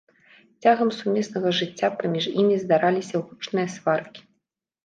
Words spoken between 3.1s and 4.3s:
гучныя сваркі.